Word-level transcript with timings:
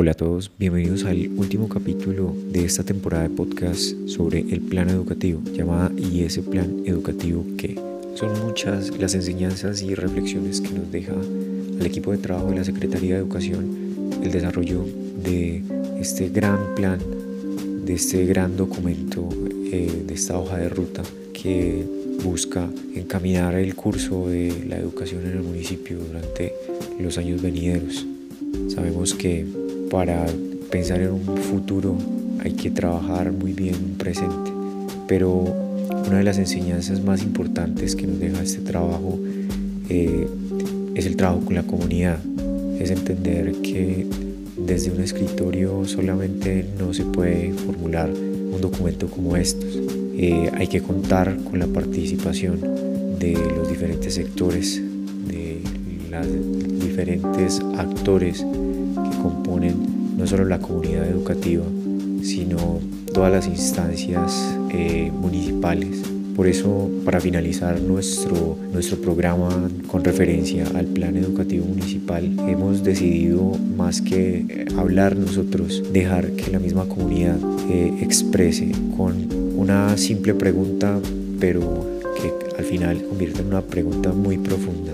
Hola 0.00 0.12
a 0.12 0.14
todos, 0.14 0.52
bienvenidos 0.56 1.02
al 1.06 1.28
último 1.36 1.68
capítulo 1.68 2.32
de 2.52 2.64
esta 2.64 2.84
temporada 2.84 3.24
de 3.24 3.30
podcast 3.30 3.96
sobre 4.06 4.38
el 4.38 4.60
plan 4.60 4.88
educativo, 4.90 5.42
llamada 5.52 5.90
¿Y 5.96 6.22
ese 6.22 6.40
plan 6.40 6.84
educativo 6.84 7.44
qué? 7.56 7.74
Son 8.14 8.30
muchas 8.46 8.96
las 8.96 9.16
enseñanzas 9.16 9.82
y 9.82 9.96
reflexiones 9.96 10.60
que 10.60 10.70
nos 10.70 10.92
deja 10.92 11.14
al 11.14 11.84
equipo 11.84 12.12
de 12.12 12.18
trabajo 12.18 12.50
de 12.50 12.58
la 12.58 12.64
Secretaría 12.64 13.14
de 13.14 13.22
Educación 13.22 14.22
el 14.22 14.30
desarrollo 14.30 14.84
de 15.24 15.64
este 16.00 16.28
gran 16.28 16.76
plan, 16.76 17.00
de 17.84 17.94
este 17.94 18.24
gran 18.24 18.56
documento, 18.56 19.28
eh, 19.72 20.04
de 20.06 20.14
esta 20.14 20.38
hoja 20.38 20.58
de 20.58 20.68
ruta 20.68 21.02
que 21.32 21.84
busca 22.22 22.70
encaminar 22.94 23.56
el 23.56 23.74
curso 23.74 24.28
de 24.28 24.64
la 24.68 24.76
educación 24.76 25.26
en 25.26 25.38
el 25.38 25.42
municipio 25.42 25.98
durante 25.98 26.52
los 27.00 27.18
años 27.18 27.42
venideros. 27.42 28.06
Sabemos 28.68 29.12
que 29.14 29.44
para 29.90 30.26
pensar 30.70 31.00
en 31.00 31.12
un 31.12 31.36
futuro 31.38 31.96
hay 32.40 32.52
que 32.52 32.70
trabajar 32.70 33.32
muy 33.32 33.52
bien 33.52 33.74
un 33.74 33.98
presente, 33.98 34.50
pero 35.06 35.44
una 36.06 36.18
de 36.18 36.24
las 36.24 36.38
enseñanzas 36.38 37.02
más 37.02 37.22
importantes 37.22 37.96
que 37.96 38.06
nos 38.06 38.18
deja 38.18 38.42
este 38.42 38.60
trabajo 38.60 39.18
eh, 39.88 40.26
es 40.94 41.06
el 41.06 41.16
trabajo 41.16 41.40
con 41.44 41.54
la 41.54 41.62
comunidad, 41.62 42.18
es 42.78 42.90
entender 42.90 43.52
que 43.62 44.06
desde 44.56 44.90
un 44.90 45.00
escritorio 45.00 45.84
solamente 45.86 46.66
no 46.78 46.92
se 46.92 47.04
puede 47.04 47.52
formular 47.52 48.10
un 48.10 48.60
documento 48.60 49.08
como 49.08 49.36
estos. 49.36 49.78
Eh, 50.16 50.50
hay 50.54 50.66
que 50.66 50.82
contar 50.82 51.36
con 51.44 51.58
la 51.58 51.66
participación 51.66 52.60
de 53.18 53.34
los 53.56 53.68
diferentes 53.68 54.14
sectores, 54.14 54.82
de 55.28 55.60
los 56.10 56.80
diferentes 56.80 57.60
actores 57.76 58.44
componen 59.22 60.16
no 60.16 60.26
solo 60.26 60.44
la 60.44 60.58
comunidad 60.58 61.08
educativa, 61.08 61.64
sino 62.22 62.80
todas 63.12 63.32
las 63.32 63.46
instancias 63.46 64.56
eh, 64.70 65.10
municipales. 65.12 66.02
Por 66.36 66.46
eso, 66.46 66.88
para 67.04 67.20
finalizar 67.20 67.80
nuestro, 67.80 68.56
nuestro 68.72 68.96
programa 68.98 69.68
con 69.88 70.04
referencia 70.04 70.64
al 70.76 70.86
plan 70.86 71.16
educativo 71.16 71.66
municipal, 71.66 72.24
hemos 72.46 72.84
decidido, 72.84 73.56
más 73.76 74.00
que 74.00 74.66
hablar 74.76 75.16
nosotros, 75.16 75.82
dejar 75.92 76.30
que 76.32 76.52
la 76.52 76.60
misma 76.60 76.84
comunidad 76.86 77.38
eh, 77.68 77.92
exprese 78.02 78.70
con 78.96 79.28
una 79.56 79.96
simple 79.96 80.32
pregunta, 80.34 81.00
pero 81.40 81.60
que 82.22 82.32
al 82.56 82.64
final 82.64 83.02
convierte 83.02 83.40
en 83.40 83.48
una 83.48 83.62
pregunta 83.62 84.12
muy 84.12 84.38
profunda, 84.38 84.92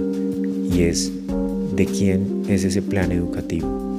y 0.74 0.84
es, 0.84 1.12
¿de 1.76 1.84
quién 1.84 2.44
es 2.48 2.64
ese 2.64 2.80
plan 2.80 3.12
educativo? 3.12 3.93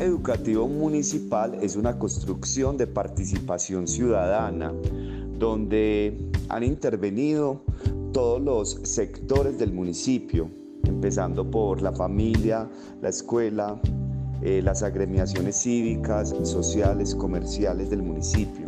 Educativo 0.00 0.68
municipal 0.68 1.54
es 1.62 1.76
una 1.76 1.98
construcción 1.98 2.76
de 2.76 2.86
participación 2.86 3.86
ciudadana 3.86 4.72
donde 5.38 6.30
han 6.48 6.62
intervenido 6.62 7.62
todos 8.12 8.40
los 8.40 8.80
sectores 8.84 9.58
del 9.58 9.72
municipio, 9.72 10.50
empezando 10.84 11.50
por 11.50 11.82
la 11.82 11.92
familia, 11.92 12.68
la 13.02 13.08
escuela, 13.08 13.80
eh, 14.42 14.60
las 14.62 14.82
agremiaciones 14.82 15.56
cívicas, 15.56 16.34
sociales, 16.42 17.14
comerciales 17.14 17.90
del 17.90 18.02
municipio. 18.02 18.66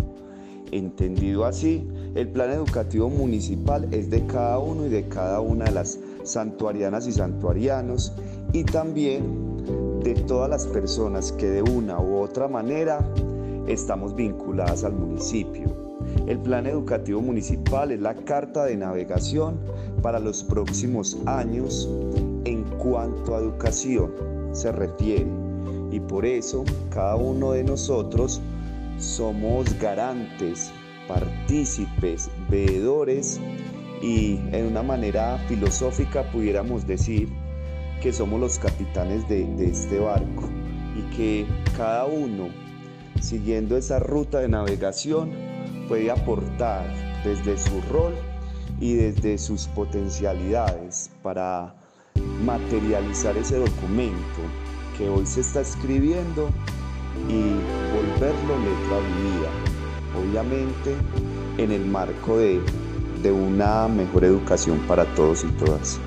Entendido 0.70 1.47
así, 1.47 1.89
el 2.15 2.29
plan 2.29 2.51
educativo 2.51 3.09
municipal 3.09 3.89
es 3.92 4.11
de 4.11 4.27
cada 4.27 4.59
uno 4.59 4.87
y 4.87 4.91
de 4.91 5.09
cada 5.09 5.41
una 5.41 5.67
de 5.67 5.73
las 5.73 5.98
santuarianas 6.25 7.07
y 7.07 7.13
santuarianos 7.13 8.13
y 8.53 8.65
también 8.65 9.88
de 10.09 10.23
todas 10.23 10.48
las 10.48 10.67
personas 10.67 11.33
que 11.33 11.51
de 11.51 11.61
una 11.61 12.01
u 12.01 12.17
otra 12.17 12.48
manera 12.48 13.06
estamos 13.67 14.17
vinculadas 14.17 14.83
al 14.83 14.95
municipio. 14.95 15.69
El 16.27 16.39
plan 16.39 16.67
educativo 16.67 17.20
municipal 17.20 17.92
es 17.92 18.01
la 18.01 18.14
carta 18.14 18.64
de 18.64 18.77
navegación 18.79 19.58
para 20.01 20.19
los 20.19 20.42
próximos 20.42 21.19
años 21.27 21.86
en 22.46 22.64
cuanto 22.79 23.36
a 23.36 23.41
educación 23.41 24.14
se 24.52 24.73
refiere. 24.73 25.27
Y 25.91 26.01
por 26.01 26.25
eso 26.25 26.64
cada 26.89 27.17
uno 27.17 27.52
de 27.52 27.64
nosotros 27.64 28.40
somos 28.98 29.79
garantes, 29.79 30.70
partícipes, 31.07 32.30
veedores 32.48 33.39
y 34.01 34.39
en 34.52 34.69
una 34.69 34.83
manera 34.83 35.36
filosófica 35.48 36.23
pudiéramos 36.33 36.86
decir 36.86 37.29
que 38.03 38.13
somos 38.13 38.41
los 38.41 38.59
capitanes 38.59 39.29
de, 39.29 39.47
este 39.64 39.98
barco 39.98 40.48
y 40.97 41.17
que 41.17 41.47
cada 41.77 42.07
uno, 42.07 42.48
siguiendo 43.20 43.77
esa 43.77 43.98
ruta 43.98 44.41
de 44.41 44.48
navegación, 44.48 45.31
puede 45.89 46.11
aportar 46.11 46.87
desde 47.25 47.58
su 47.58 47.81
rol 47.91 48.14
y 48.81 48.95
desde 48.95 49.39
sus 49.39 49.67
potencialidades 49.69 51.11
para 51.23 51.75
materializar 52.45 53.37
ese 53.37 53.58
documento 53.58 54.41
que 54.97 55.08
hoy 55.08 55.27
se 55.27 55.41
está 55.41 55.61
escribiendo 55.61 56.51
y 57.29 57.41
volverlo 57.92 58.58
letra 58.58 58.98
vivida, 59.01 59.51
obviamente 60.17 60.95
en 61.57 61.73
el 61.73 61.85
marco 61.87 62.39
de 62.39 63.33
una 63.33 63.89
mejor 63.89 64.25
educación 64.25 64.79
para 64.87 65.05
todos 65.14 65.42
y 65.42 65.48
todas. 65.64 65.98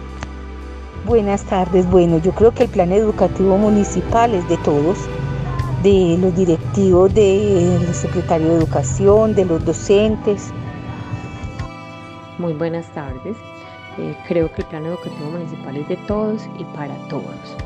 Buenas 1.05 1.43
tardes. 1.45 1.89
Bueno, 1.89 2.19
yo 2.19 2.31
creo 2.31 2.51
que 2.51 2.65
el 2.65 2.69
plan 2.69 2.91
educativo 2.91 3.57
municipal 3.57 4.35
es 4.35 4.47
de 4.47 4.57
todos, 4.57 4.99
de 5.81 6.15
los 6.21 6.35
directivos, 6.35 7.11
del 7.15 7.91
secretario 7.95 8.49
de 8.49 8.55
educación, 8.57 9.33
de 9.33 9.45
los 9.45 9.65
docentes. 9.65 10.53
Muy 12.37 12.53
buenas 12.53 12.85
tardes. 12.93 13.35
Eh, 13.97 14.15
creo 14.27 14.53
que 14.53 14.61
el 14.61 14.67
plan 14.67 14.85
educativo 14.85 15.31
municipal 15.31 15.75
es 15.75 15.87
de 15.87 15.97
todos 16.05 16.47
y 16.59 16.63
para 16.65 16.95
todos. 17.07 17.57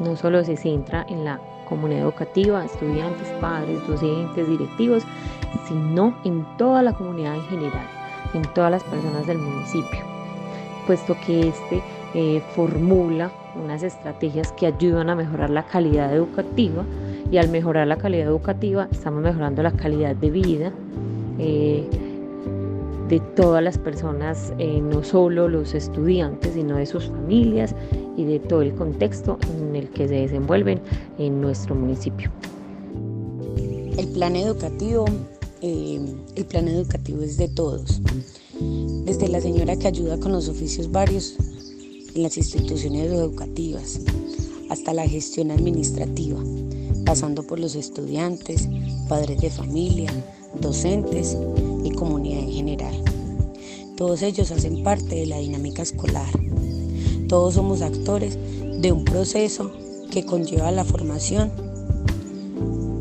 No 0.00 0.14
solo 0.14 0.44
se 0.44 0.54
centra 0.54 1.06
en 1.08 1.24
la 1.24 1.40
comunidad 1.66 2.02
educativa, 2.02 2.66
estudiantes, 2.66 3.28
padres, 3.40 3.78
docentes, 3.88 4.46
directivos, 4.46 5.04
sino 5.66 6.14
en 6.24 6.46
toda 6.58 6.82
la 6.82 6.92
comunidad 6.92 7.34
en 7.34 7.44
general, 7.44 7.86
en 8.34 8.42
todas 8.52 8.70
las 8.70 8.84
personas 8.84 9.26
del 9.26 9.38
municipio, 9.38 10.13
puesto 10.86 11.16
que 11.26 11.48
este 11.48 11.82
eh, 12.14 12.42
formula 12.54 13.32
unas 13.62 13.82
estrategias 13.82 14.52
que 14.52 14.66
ayudan 14.66 15.10
a 15.10 15.14
mejorar 15.14 15.50
la 15.50 15.66
calidad 15.66 16.14
educativa 16.14 16.84
y 17.30 17.38
al 17.38 17.48
mejorar 17.50 17.86
la 17.86 17.96
calidad 17.96 18.26
educativa 18.26 18.88
estamos 18.90 19.22
mejorando 19.22 19.62
la 19.62 19.72
calidad 19.72 20.14
de 20.16 20.30
vida 20.30 20.72
eh, 21.38 21.88
de 23.08 23.20
todas 23.20 23.62
las 23.62 23.76
personas, 23.78 24.52
eh, 24.58 24.80
no 24.80 25.04
solo 25.04 25.48
los 25.48 25.74
estudiantes, 25.74 26.54
sino 26.54 26.76
de 26.76 26.86
sus 26.86 27.06
familias 27.06 27.74
y 28.16 28.24
de 28.24 28.38
todo 28.38 28.62
el 28.62 28.74
contexto 28.74 29.38
en 29.58 29.76
el 29.76 29.90
que 29.90 30.08
se 30.08 30.14
desenvuelven 30.14 30.80
en 31.18 31.40
nuestro 31.40 31.74
municipio. 31.74 32.30
El 33.98 34.08
plan 34.08 34.36
educativo, 34.36 35.04
el 35.60 36.46
plan 36.48 36.66
educativo 36.66 37.22
es 37.22 37.36
de 37.36 37.48
todos. 37.48 38.00
Desde 39.04 39.28
la 39.28 39.40
señora 39.42 39.76
que 39.76 39.86
ayuda 39.86 40.18
con 40.18 40.32
los 40.32 40.48
oficios 40.48 40.90
varios 40.90 41.34
en 42.14 42.22
las 42.22 42.38
instituciones 42.38 43.12
educativas, 43.12 44.00
hasta 44.70 44.94
la 44.94 45.06
gestión 45.06 45.50
administrativa, 45.50 46.42
pasando 47.04 47.42
por 47.42 47.60
los 47.60 47.74
estudiantes, 47.74 48.66
padres 49.06 49.42
de 49.42 49.50
familia, 49.50 50.10
docentes 50.58 51.36
y 51.84 51.90
comunidad 51.90 52.44
en 52.44 52.52
general. 52.52 53.04
Todos 53.94 54.22
ellos 54.22 54.50
hacen 54.50 54.82
parte 54.82 55.16
de 55.16 55.26
la 55.26 55.38
dinámica 55.38 55.82
escolar. 55.82 56.30
Todos 57.28 57.54
somos 57.54 57.82
actores 57.82 58.38
de 58.80 58.90
un 58.90 59.04
proceso 59.04 59.70
que 60.10 60.24
conlleva 60.24 60.72
la 60.72 60.84
formación 60.84 61.52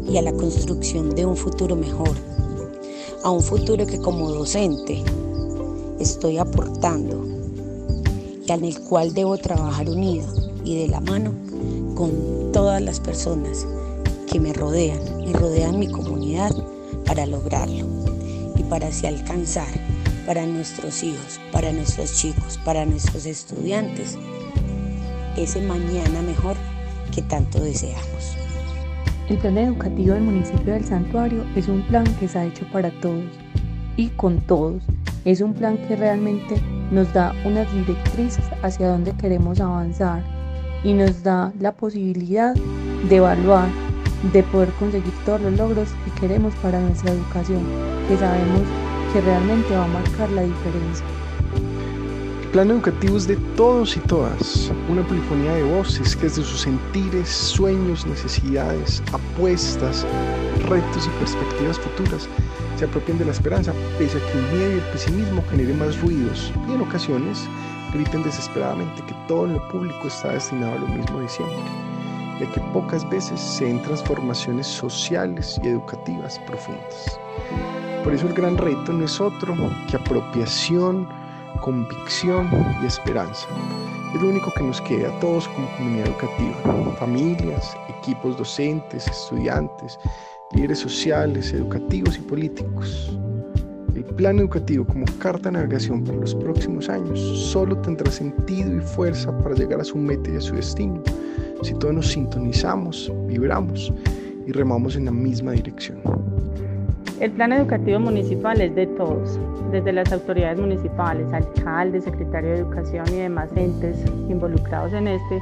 y 0.06 0.18
a 0.18 0.22
la 0.22 0.34
construcción 0.34 1.12
de 1.12 1.26
un 1.26 1.38
futuro 1.38 1.78
mejor, 1.78 2.12
a 3.24 3.32
un 3.32 3.42
futuro 3.42 3.88
que 3.88 4.00
como 4.00 4.30
docente 4.30 5.02
estoy 6.04 6.38
aportando 6.38 7.26
y 8.46 8.52
en 8.52 8.66
el 8.66 8.80
cual 8.82 9.14
debo 9.14 9.38
trabajar 9.38 9.90
unido 9.90 10.28
y 10.64 10.78
de 10.78 10.88
la 10.88 11.00
mano 11.00 11.32
con 11.96 12.52
todas 12.52 12.82
las 12.82 13.00
personas 13.00 13.66
que 14.32 14.40
me 14.40 14.54
rodean 14.54 15.00
y 15.26 15.34
rodean 15.34 15.80
mi 15.80 15.88
comunidad 15.88 16.52
para 17.06 17.26
lograrlo 17.26 17.88
y 18.56 18.64
para 18.64 18.88
así 18.88 19.08
alcanzar 19.08 19.68
para 20.26 20.46
nuestros 20.46 21.04
hijos, 21.04 21.40
para 21.52 21.72
nuestros 21.72 22.14
chicos, 22.16 22.60
para 22.64 22.86
nuestros 22.86 23.26
estudiantes 23.26 24.18
ese 25.38 25.62
mañana 25.62 26.22
mejor 26.22 26.56
que 27.14 27.22
tanto 27.22 27.60
deseamos. 27.60 28.36
El 29.30 29.38
plan 29.38 29.58
educativo 29.58 30.14
del 30.14 30.24
municipio 30.24 30.74
del 30.74 30.86
santuario 30.86 31.44
es 31.56 31.68
un 31.68 31.82
plan 31.88 32.04
que 32.20 32.28
se 32.28 32.38
ha 32.38 32.46
hecho 32.46 32.66
para 32.72 32.92
todos 33.02 33.26
y 33.98 34.10
con 34.10 34.42
todos. 34.42 34.84
Es 35.26 35.40
un 35.40 35.54
plan 35.54 35.78
que 35.88 35.96
realmente 35.96 36.62
nos 36.92 37.14
da 37.14 37.34
unas 37.46 37.72
directrices 37.74 38.44
hacia 38.62 38.90
dónde 38.90 39.14
queremos 39.14 39.62
avanzar 39.62 40.22
y 40.84 40.92
nos 40.92 41.24
da 41.24 41.54
la 41.62 41.72
posibilidad 41.72 42.54
de 43.08 43.16
evaluar, 43.16 43.70
de 44.34 44.44
poder 44.44 44.70
conseguir 44.80 45.14
todos 45.26 45.40
los 45.40 45.54
logros 45.54 45.88
que 46.04 46.12
queremos 46.20 46.54
para 46.56 46.78
nuestra 46.82 47.14
educación, 47.14 47.64
que 48.10 48.18
sabemos 48.18 48.64
que 49.14 49.22
realmente 49.22 49.74
va 49.74 49.86
a 49.86 49.88
marcar 49.88 50.30
la 50.32 50.42
diferencia. 50.42 51.06
El 52.44 52.50
plan 52.50 52.72
educativo 52.72 53.16
es 53.16 53.26
de 53.26 53.38
todos 53.56 53.96
y 53.96 54.02
todas, 54.02 54.72
una 54.90 55.08
polifonía 55.08 55.54
de 55.54 55.64
voces 55.64 56.18
que 56.18 56.24
desde 56.24 56.44
sus 56.44 56.60
sentires, 56.60 57.30
sueños, 57.30 58.06
necesidades, 58.06 59.02
apuestas, 59.14 60.06
retos 60.68 61.08
y 61.08 61.20
perspectivas 61.20 61.80
futuras 61.80 62.28
se 62.84 62.90
apropien 62.90 63.18
de 63.18 63.24
la 63.24 63.32
esperanza, 63.32 63.74
pese 63.98 64.18
a 64.18 64.26
que 64.26 64.38
el 64.38 64.58
miedo 64.58 64.72
y 64.72 64.74
el 64.74 64.92
pesimismo 64.92 65.42
generen 65.50 65.80
más 65.80 66.02
ruidos 66.02 66.52
y 66.68 66.74
en 66.74 66.82
ocasiones 66.82 67.48
griten 67.94 68.24
desesperadamente 68.24 69.02
que 69.06 69.16
todo 69.26 69.46
en 69.46 69.54
lo 69.54 69.68
público 69.70 70.08
está 70.08 70.34
destinado 70.34 70.74
a 70.74 70.80
lo 70.80 70.88
mismo 70.88 71.22
de 71.22 71.30
siempre, 71.30 71.64
ya 72.42 72.52
que 72.52 72.60
pocas 72.74 73.10
veces 73.10 73.40
se 73.40 73.66
den 73.66 73.82
transformaciones 73.84 74.68
sociales 74.68 75.62
y 75.64 75.70
educativas 75.70 76.38
profundas. 76.40 77.18
Por 78.04 78.14
eso 78.14 78.28
el 78.28 78.34
gran 78.34 78.58
reto 78.58 78.92
no 78.92 79.06
es 79.06 79.22
otro 79.22 79.56
que 79.90 79.96
apropiación, 79.96 81.08
convicción 81.62 82.50
y 82.84 82.86
esperanza. 82.86 83.48
Es 84.14 84.22
lo 84.22 84.28
único 84.28 84.52
que 84.54 84.64
nos 84.64 84.82
queda 84.82 85.08
a 85.08 85.20
todos 85.22 85.48
como 85.48 85.74
comunidad 85.78 86.08
educativa, 86.08 86.96
familias, 87.00 87.78
equipos 87.88 88.38
docentes, 88.38 89.08
estudiantes, 89.08 89.98
líderes 90.52 90.80
sociales, 90.80 91.54
educativos 91.54 92.18
y 92.18 92.22
políticos. 92.22 93.18
El 93.96 94.04
plan 94.04 94.40
educativo 94.40 94.86
como 94.86 95.06
carta 95.20 95.50
de 95.50 95.54
navegación 95.54 96.04
para 96.04 96.18
los 96.18 96.36
próximos 96.36 96.90
años 96.90 97.20
solo 97.20 97.78
tendrá 97.78 98.12
sentido 98.12 98.76
y 98.76 98.82
fuerza 98.82 99.36
para 99.40 99.56
llegar 99.56 99.80
a 99.82 99.84
su 99.84 99.98
meta 99.98 100.30
y 100.32 100.36
a 100.36 100.42
su 100.42 100.56
destino 100.56 101.02
si 101.64 101.74
todos 101.76 101.94
nos 101.94 102.08
sintonizamos, 102.12 103.12
vibramos 103.26 103.94
y 104.46 104.52
remamos 104.52 104.96
en 104.96 105.06
la 105.06 105.12
misma 105.12 105.54
dirección. 105.54 106.00
El 107.20 107.32
plan 107.32 107.54
educativo 107.54 108.00
municipal 108.00 108.60
es 108.60 108.76
de 108.76 108.88
todos, 108.88 109.40
desde 109.72 109.94
las 109.94 110.12
autoridades 110.12 110.60
municipales, 110.60 111.26
alcaldes, 111.32 112.04
secretario 112.04 112.50
de 112.50 112.58
educación 112.58 113.06
y 113.10 113.20
demás 113.20 113.50
entes 113.56 113.98
involucrados 114.30 114.92
en 114.94 115.08
este, 115.08 115.40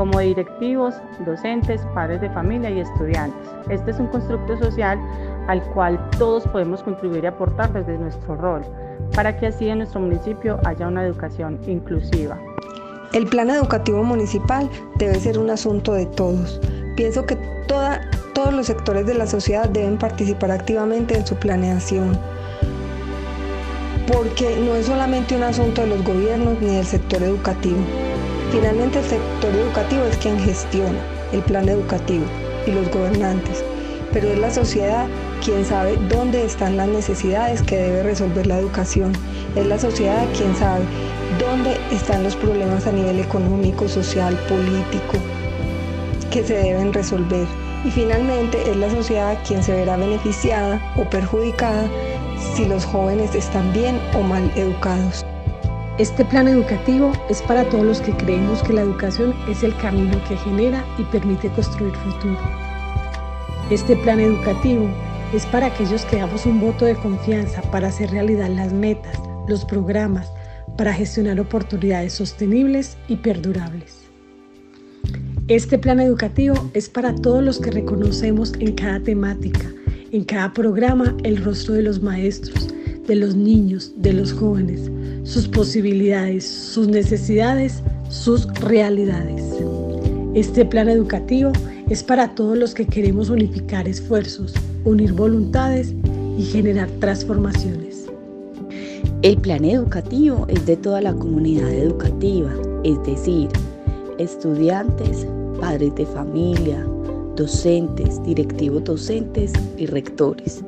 como 0.00 0.18
directivos, 0.18 0.94
docentes, 1.26 1.82
padres 1.94 2.22
de 2.22 2.30
familia 2.30 2.70
y 2.70 2.80
estudiantes. 2.80 3.50
Este 3.68 3.90
es 3.90 4.00
un 4.00 4.06
constructo 4.06 4.56
social 4.56 4.98
al 5.46 5.62
cual 5.74 6.00
todos 6.16 6.48
podemos 6.48 6.82
contribuir 6.82 7.24
y 7.24 7.26
aportar 7.26 7.70
desde 7.74 7.98
nuestro 7.98 8.34
rol, 8.36 8.62
para 9.14 9.36
que 9.36 9.48
así 9.48 9.68
en 9.68 9.76
nuestro 9.76 10.00
municipio 10.00 10.58
haya 10.64 10.88
una 10.88 11.04
educación 11.04 11.60
inclusiva. 11.66 12.38
El 13.12 13.26
plan 13.26 13.50
educativo 13.50 14.02
municipal 14.02 14.70
debe 14.96 15.16
ser 15.16 15.38
un 15.38 15.50
asunto 15.50 15.92
de 15.92 16.06
todos. 16.06 16.58
Pienso 16.96 17.26
que 17.26 17.36
toda, 17.68 18.00
todos 18.32 18.54
los 18.54 18.68
sectores 18.68 19.04
de 19.04 19.12
la 19.12 19.26
sociedad 19.26 19.68
deben 19.68 19.98
participar 19.98 20.50
activamente 20.50 21.14
en 21.14 21.26
su 21.26 21.36
planeación, 21.36 22.18
porque 24.10 24.62
no 24.64 24.76
es 24.76 24.86
solamente 24.86 25.36
un 25.36 25.42
asunto 25.42 25.82
de 25.82 25.88
los 25.88 26.02
gobiernos 26.04 26.58
ni 26.62 26.76
del 26.76 26.86
sector 26.86 27.22
educativo. 27.22 27.76
Finalmente 28.50 28.98
el 28.98 29.04
sector 29.04 29.54
educativo 29.54 30.04
es 30.04 30.16
quien 30.16 30.38
gestiona 30.40 30.98
el 31.32 31.40
plan 31.42 31.68
educativo 31.68 32.24
y 32.66 32.72
los 32.72 32.90
gobernantes, 32.90 33.64
pero 34.12 34.26
es 34.28 34.38
la 34.38 34.50
sociedad 34.50 35.06
quien 35.44 35.64
sabe 35.64 35.96
dónde 36.08 36.44
están 36.44 36.76
las 36.76 36.88
necesidades 36.88 37.62
que 37.62 37.76
debe 37.76 38.02
resolver 38.02 38.48
la 38.48 38.58
educación. 38.58 39.12
Es 39.54 39.66
la 39.66 39.78
sociedad 39.78 40.26
quien 40.36 40.54
sabe 40.56 40.84
dónde 41.38 41.76
están 41.92 42.24
los 42.24 42.34
problemas 42.34 42.88
a 42.88 42.92
nivel 42.92 43.20
económico, 43.20 43.88
social, 43.88 44.36
político 44.48 45.18
que 46.32 46.42
se 46.42 46.54
deben 46.54 46.92
resolver. 46.92 47.46
Y 47.84 47.90
finalmente 47.90 48.68
es 48.68 48.76
la 48.76 48.90
sociedad 48.90 49.38
quien 49.46 49.62
se 49.62 49.72
verá 49.72 49.96
beneficiada 49.96 50.80
o 50.96 51.08
perjudicada 51.08 51.88
si 52.54 52.66
los 52.66 52.84
jóvenes 52.84 53.34
están 53.36 53.72
bien 53.72 54.00
o 54.14 54.22
mal 54.22 54.50
educados. 54.56 55.24
Este 56.00 56.24
plan 56.24 56.48
educativo 56.48 57.12
es 57.28 57.42
para 57.42 57.68
todos 57.68 57.84
los 57.84 58.00
que 58.00 58.16
creemos 58.16 58.62
que 58.62 58.72
la 58.72 58.80
educación 58.80 59.34
es 59.50 59.62
el 59.62 59.76
camino 59.76 60.18
que 60.26 60.36
genera 60.38 60.82
y 60.96 61.02
permite 61.02 61.50
construir 61.50 61.92
futuro. 61.92 62.38
Este 63.68 63.94
plan 63.96 64.18
educativo 64.18 64.88
es 65.34 65.44
para 65.44 65.66
aquellos 65.66 66.06
que 66.06 66.16
damos 66.16 66.46
un 66.46 66.58
voto 66.58 66.86
de 66.86 66.94
confianza 66.94 67.60
para 67.70 67.88
hacer 67.88 68.12
realidad 68.12 68.48
las 68.48 68.72
metas, 68.72 69.14
los 69.46 69.66
programas, 69.66 70.32
para 70.78 70.94
gestionar 70.94 71.38
oportunidades 71.38 72.14
sostenibles 72.14 72.96
y 73.06 73.16
perdurables. 73.16 73.98
Este 75.48 75.76
plan 75.76 76.00
educativo 76.00 76.54
es 76.72 76.88
para 76.88 77.14
todos 77.14 77.44
los 77.44 77.60
que 77.60 77.72
reconocemos 77.72 78.54
en 78.58 78.72
cada 78.72 79.00
temática, 79.00 79.70
en 80.12 80.24
cada 80.24 80.50
programa, 80.54 81.14
el 81.24 81.44
rostro 81.44 81.74
de 81.74 81.82
los 81.82 82.00
maestros, 82.00 82.68
de 83.06 83.16
los 83.16 83.36
niños, 83.36 83.92
de 83.96 84.14
los 84.14 84.32
jóvenes, 84.32 84.90
sus 85.24 85.48
posibilidades, 85.48 86.46
sus 86.46 86.88
necesidades, 86.88 87.82
sus 88.08 88.46
realidades. 88.60 89.42
Este 90.34 90.64
plan 90.64 90.88
educativo 90.88 91.52
es 91.88 92.02
para 92.02 92.34
todos 92.34 92.56
los 92.56 92.74
que 92.74 92.86
queremos 92.86 93.30
unificar 93.30 93.88
esfuerzos, 93.88 94.54
unir 94.84 95.12
voluntades 95.12 95.92
y 96.38 96.44
generar 96.44 96.88
transformaciones. 97.00 98.06
El 99.22 99.36
plan 99.36 99.64
educativo 99.64 100.46
es 100.48 100.64
de 100.66 100.76
toda 100.76 101.00
la 101.00 101.12
comunidad 101.12 101.70
educativa, 101.70 102.50
es 102.84 103.02
decir, 103.04 103.48
estudiantes, 104.18 105.26
padres 105.60 105.94
de 105.96 106.06
familia, 106.06 106.86
docentes, 107.36 108.22
directivos 108.22 108.84
docentes 108.84 109.52
y 109.76 109.86
rectores, 109.86 110.62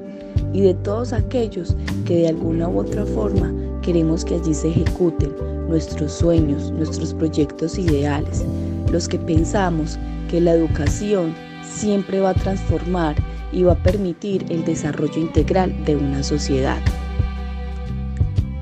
y 0.52 0.60
de 0.60 0.74
todos 0.74 1.12
aquellos 1.12 1.76
que 2.04 2.16
de 2.16 2.28
alguna 2.28 2.68
u 2.68 2.80
otra 2.80 3.06
forma 3.06 3.52
queremos 3.82 4.24
que 4.24 4.36
allí 4.36 4.54
se 4.54 4.70
ejecuten 4.70 5.34
nuestros 5.68 6.12
sueños, 6.12 6.70
nuestros 6.70 7.12
proyectos 7.12 7.78
ideales, 7.78 8.44
los 8.90 9.08
que 9.08 9.18
pensamos 9.18 9.98
que 10.30 10.40
la 10.40 10.52
educación 10.52 11.34
siempre 11.62 12.20
va 12.20 12.30
a 12.30 12.34
transformar 12.34 13.16
y 13.52 13.64
va 13.64 13.72
a 13.72 13.82
permitir 13.82 14.46
el 14.48 14.64
desarrollo 14.64 15.20
integral 15.20 15.84
de 15.84 15.96
una 15.96 16.22
sociedad. 16.22 16.80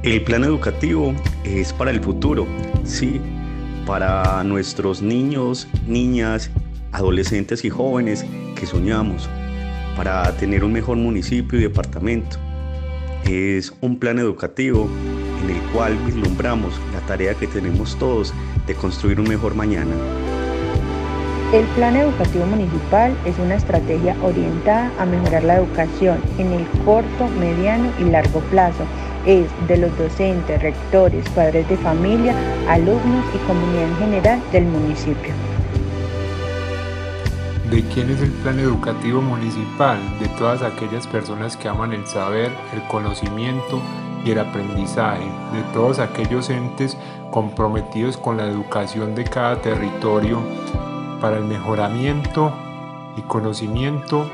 El 0.02 0.22
plan 0.24 0.44
educativo 0.44 1.14
es 1.44 1.72
para 1.72 1.90
el 1.90 2.00
futuro, 2.00 2.46
sí, 2.84 3.20
para 3.86 4.42
nuestros 4.44 5.02
niños, 5.02 5.68
niñas, 5.86 6.50
adolescentes 6.92 7.64
y 7.64 7.70
jóvenes 7.70 8.24
que 8.56 8.66
soñamos, 8.66 9.28
para 9.96 10.34
tener 10.36 10.64
un 10.64 10.72
mejor 10.72 10.96
municipio 10.96 11.58
y 11.58 11.62
departamento. 11.62 12.38
Es 13.24 13.72
un 13.80 13.98
plan 13.98 14.18
educativo 14.18 14.88
en 15.42 15.50
el 15.50 15.60
cual 15.72 15.96
vislumbramos 16.06 16.80
la 16.92 17.00
tarea 17.00 17.34
que 17.34 17.46
tenemos 17.46 17.96
todos 17.98 18.32
de 18.66 18.74
construir 18.74 19.20
un 19.20 19.28
mejor 19.28 19.54
mañana. 19.54 19.94
El 21.52 21.64
Plan 21.74 21.96
Educativo 21.96 22.46
Municipal 22.46 23.12
es 23.24 23.36
una 23.40 23.56
estrategia 23.56 24.14
orientada 24.22 24.92
a 25.00 25.04
mejorar 25.04 25.42
la 25.42 25.56
educación 25.56 26.18
en 26.38 26.52
el 26.52 26.64
corto, 26.84 27.26
mediano 27.40 27.90
y 27.98 28.04
largo 28.04 28.38
plazo. 28.50 28.84
Es 29.26 29.46
de 29.66 29.76
los 29.76 29.96
docentes, 29.98 30.62
rectores, 30.62 31.28
padres 31.30 31.68
de 31.68 31.76
familia, 31.78 32.36
alumnos 32.68 33.24
y 33.34 33.38
comunidad 33.48 33.82
en 33.82 33.96
general 33.96 34.40
del 34.52 34.64
municipio. 34.66 35.49
¿De 37.70 37.84
quién 37.84 38.10
es 38.10 38.20
el 38.20 38.32
plan 38.32 38.58
educativo 38.58 39.22
municipal? 39.22 40.00
De 40.18 40.26
todas 40.30 40.60
aquellas 40.60 41.06
personas 41.06 41.56
que 41.56 41.68
aman 41.68 41.92
el 41.92 42.04
saber, 42.04 42.50
el 42.74 42.82
conocimiento 42.88 43.80
y 44.24 44.32
el 44.32 44.40
aprendizaje, 44.40 45.24
de 45.52 45.62
todos 45.72 46.00
aquellos 46.00 46.50
entes 46.50 46.96
comprometidos 47.30 48.16
con 48.16 48.38
la 48.38 48.46
educación 48.46 49.14
de 49.14 49.22
cada 49.22 49.62
territorio 49.62 50.40
para 51.20 51.36
el 51.36 51.44
mejoramiento 51.44 52.52
y 53.16 53.20
conocimiento 53.22 54.28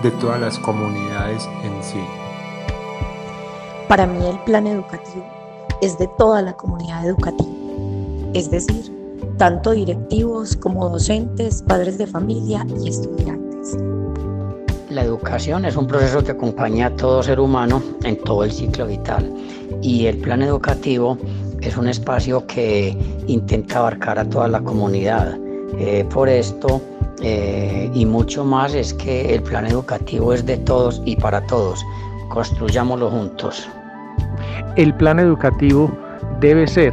de 0.00 0.12
todas 0.12 0.40
las 0.40 0.60
comunidades 0.60 1.48
en 1.64 1.82
sí. 1.82 2.04
Para 3.88 4.06
mí 4.06 4.24
el 4.24 4.38
plan 4.44 4.68
educativo 4.68 5.26
es 5.80 5.98
de 5.98 6.06
toda 6.06 6.42
la 6.42 6.52
comunidad 6.52 7.04
educativa, 7.04 7.50
es 8.34 8.52
decir, 8.52 8.93
tanto 9.36 9.72
directivos 9.72 10.56
como 10.56 10.88
docentes, 10.88 11.62
padres 11.62 11.98
de 11.98 12.06
familia 12.06 12.66
y 12.82 12.88
estudiantes. 12.88 13.76
La 14.90 15.02
educación 15.02 15.64
es 15.64 15.76
un 15.76 15.86
proceso 15.86 16.22
que 16.22 16.32
acompaña 16.32 16.86
a 16.86 16.90
todo 16.90 17.22
ser 17.22 17.40
humano 17.40 17.82
en 18.04 18.16
todo 18.16 18.44
el 18.44 18.52
ciclo 18.52 18.86
vital 18.86 19.32
y 19.82 20.06
el 20.06 20.18
plan 20.18 20.42
educativo 20.42 21.18
es 21.60 21.76
un 21.76 21.88
espacio 21.88 22.46
que 22.46 22.96
intenta 23.26 23.78
abarcar 23.78 24.18
a 24.18 24.24
toda 24.24 24.46
la 24.48 24.60
comunidad 24.60 25.36
eh, 25.78 26.04
por 26.12 26.28
esto 26.28 26.80
eh, 27.22 27.90
y 27.94 28.06
mucho 28.06 28.44
más 28.44 28.74
es 28.74 28.94
que 28.94 29.34
el 29.34 29.42
plan 29.42 29.66
educativo 29.66 30.32
es 30.32 30.44
de 30.46 30.58
todos 30.58 31.02
y 31.04 31.16
para 31.16 31.44
todos. 31.46 31.84
Construyámoslo 32.28 33.10
juntos. 33.10 33.68
El 34.76 34.94
plan 34.94 35.18
educativo 35.18 35.90
debe 36.40 36.66
ser 36.66 36.92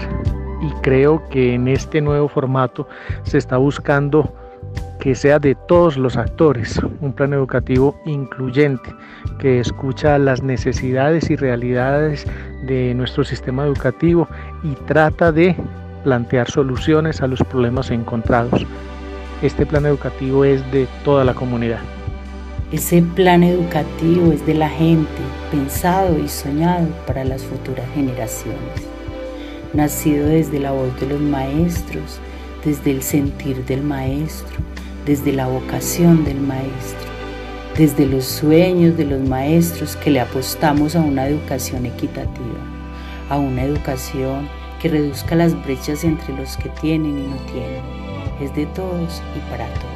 y 0.62 0.70
creo 0.82 1.28
que 1.30 1.54
en 1.54 1.68
este 1.68 2.02
nuevo 2.02 2.28
formato 2.28 2.88
se 3.24 3.38
está 3.38 3.58
buscando 3.58 4.32
que 5.00 5.16
sea 5.16 5.40
de 5.40 5.56
todos 5.68 5.98
los 5.98 6.16
actores, 6.16 6.80
un 7.02 7.14
plan 7.14 7.34
educativo 7.34 8.00
incluyente 8.06 8.94
que 9.40 9.60
escucha 9.60 10.20
las 10.20 10.44
necesidades 10.44 11.30
y 11.32 11.36
realidades 11.36 12.28
de 12.68 12.94
nuestro 12.94 13.24
sistema 13.24 13.66
educativo 13.66 14.28
y 14.64 14.76
trata 14.86 15.32
de 15.32 15.56
plantear 16.04 16.50
soluciones 16.50 17.22
a 17.22 17.28
los 17.28 17.40
problemas 17.40 17.90
encontrados. 17.90 18.66
Este 19.42 19.66
plan 19.66 19.88
educativo 19.88 20.46
es 20.46 20.62
de 20.72 20.88
toda 21.04 21.26
la 21.26 21.34
comunidad. 21.34 21.80
Ese 22.72 23.02
plan 23.02 23.44
educativo 23.44 24.32
es 24.32 24.46
de 24.46 24.54
la 24.54 24.70
gente, 24.70 25.22
pensado 25.50 26.18
y 26.20 26.30
soñado 26.30 26.88
para 27.08 27.26
las 27.26 27.44
futuras 27.44 27.86
generaciones, 27.94 28.88
nacido 29.74 30.28
desde 30.28 30.60
la 30.60 30.72
voz 30.72 31.00
de 31.00 31.08
los 31.08 31.22
maestros, 31.22 32.20
desde 32.66 32.92
el 32.92 33.02
sentir 33.02 33.66
del 33.66 33.82
maestro, 33.82 34.58
desde 35.06 35.32
la 35.32 35.48
vocación 35.48 36.24
del 36.24 36.40
maestro, 36.40 37.10
desde 37.78 38.06
los 38.06 38.26
sueños 38.26 38.98
de 38.98 39.06
los 39.06 39.22
maestros 39.22 39.96
que 39.96 40.12
le 40.12 40.20
apostamos 40.20 40.96
a 40.96 41.02
una 41.02 41.28
educación 41.28 41.86
equitativa, 41.86 42.60
a 43.30 43.38
una 43.38 43.64
educación 43.64 44.48
que 44.82 44.90
reduzca 44.90 45.36
las 45.36 45.62
brechas 45.64 46.04
entre 46.04 46.36
los 46.36 46.58
que 46.58 46.70
tienen 46.82 47.18
y 47.18 47.28
no 47.28 47.38
tienen. 47.52 47.84
Es 48.42 48.54
de 48.56 48.66
todos 48.68 49.22
y 49.36 49.52
para 49.52 49.66
todos. 49.76 49.92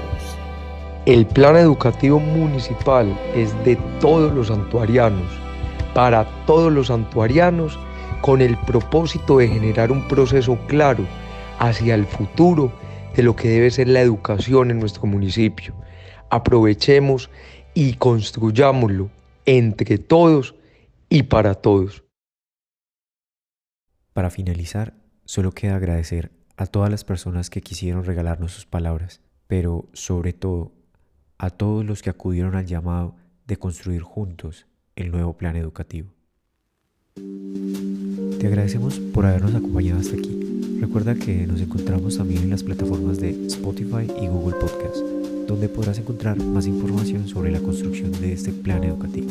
El 1.05 1.25
plan 1.25 1.55
educativo 1.55 2.19
municipal 2.19 3.07
es 3.35 3.53
de 3.63 3.75
todos 3.99 4.33
los 4.33 4.47
santuarianos, 4.47 5.31
para 5.93 6.25
todos 6.45 6.71
los 6.71 6.87
santuarianos, 6.87 7.77
con 8.25 8.41
el 8.41 8.57
propósito 8.57 9.37
de 9.37 9.47
generar 9.47 9.91
un 9.91 10.07
proceso 10.07 10.57
claro 10.65 11.05
hacia 11.59 11.93
el 11.93 12.07
futuro 12.07 12.73
de 13.15 13.21
lo 13.21 13.35
que 13.35 13.49
debe 13.49 13.69
ser 13.69 13.87
la 13.87 14.01
educación 14.01 14.71
en 14.71 14.79
nuestro 14.79 15.05
municipio. 15.05 15.75
Aprovechemos 16.31 17.29
y 17.75 17.93
construyámoslo 17.93 19.11
entre 19.45 19.99
todos 19.99 20.55
y 21.07 21.21
para 21.21 21.53
todos. 21.53 22.03
Para 24.13 24.31
finalizar, 24.31 24.95
solo 25.25 25.51
queda 25.51 25.75
agradecer 25.75 26.31
a 26.57 26.65
todas 26.65 26.89
las 26.89 27.03
personas 27.03 27.51
que 27.51 27.61
quisieron 27.61 28.05
regalarnos 28.05 28.53
sus 28.53 28.65
palabras, 28.65 29.21
pero 29.45 29.87
sobre 29.93 30.33
todo 30.33 30.71
a 31.37 31.51
todos 31.51 31.85
los 31.85 32.01
que 32.01 32.09
acudieron 32.09 32.55
al 32.55 32.65
llamado 32.65 33.17
de 33.45 33.57
construir 33.57 34.01
juntos 34.01 34.65
el 34.95 35.11
nuevo 35.11 35.37
plan 35.37 35.57
educativo. 35.57 36.14
Te 37.15 38.47
agradecemos 38.47 38.99
por 38.99 39.25
habernos 39.25 39.55
acompañado 39.55 39.99
hasta 39.99 40.15
aquí. 40.15 40.29
Recuerda 40.79 41.15
que 41.15 41.47
nos 41.47 41.61
encontramos 41.61 42.17
también 42.17 42.43
en 42.43 42.49
las 42.51 42.63
plataformas 42.63 43.19
de 43.19 43.31
Spotify 43.47 44.07
y 44.21 44.27
Google 44.27 44.57
Podcast, 44.59 44.97
donde 45.47 45.69
podrás 45.69 45.97
encontrar 45.97 46.37
más 46.37 46.67
información 46.67 47.27
sobre 47.27 47.51
la 47.51 47.59
construcción 47.59 48.11
de 48.11 48.33
este 48.33 48.51
plan 48.51 48.83
educativo. 48.83 49.29